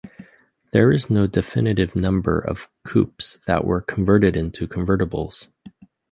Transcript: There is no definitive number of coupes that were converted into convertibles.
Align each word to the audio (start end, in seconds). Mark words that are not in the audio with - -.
There 0.73 0.91
is 0.91 1.11
no 1.11 1.27
definitive 1.27 1.95
number 1.95 2.39
of 2.39 2.67
coupes 2.83 3.37
that 3.45 3.65
were 3.65 3.81
converted 3.81 4.35
into 4.35 4.67
convertibles. 4.67 5.49